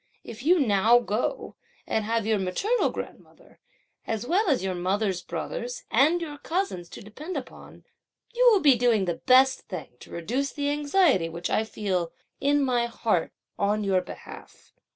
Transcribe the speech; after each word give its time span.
If 0.23 0.41
you 0.41 0.59
now 0.59 0.97
go 0.97 1.57
and 1.85 2.03
have 2.05 2.25
your 2.25 2.39
maternal 2.39 2.89
grandmother, 2.89 3.59
as 4.07 4.25
well 4.25 4.49
as 4.49 4.63
your 4.63 4.73
mother's 4.73 5.21
brothers 5.21 5.83
and 5.91 6.19
your 6.19 6.39
cousins 6.39 6.89
to 6.89 7.03
depend 7.03 7.37
upon, 7.37 7.83
you 8.33 8.49
will 8.51 8.61
be 8.61 8.75
doing 8.75 9.05
the 9.05 9.17
best 9.27 9.67
thing 9.67 9.89
to 9.99 10.09
reduce 10.09 10.53
the 10.53 10.71
anxiety 10.71 11.29
which 11.29 11.51
I 11.51 11.63
feel 11.63 12.11
in 12.39 12.63
my 12.65 12.87
heart 12.87 13.31
on 13.59 13.83
your 13.83 14.01
behalf. 14.01 14.73